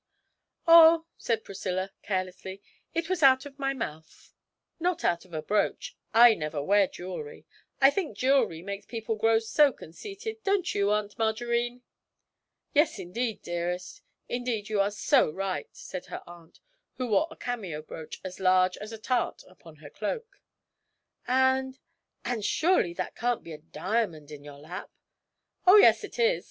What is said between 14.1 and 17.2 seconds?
indeed you are so right!' said her aunt (who